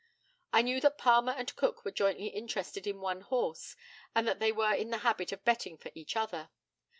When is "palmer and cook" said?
0.97-1.85